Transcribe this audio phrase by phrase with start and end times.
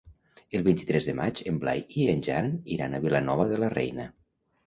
[0.59, 4.09] El vint-i-tres de maig en Blai i en Jan iran a Vilanova de la Reina.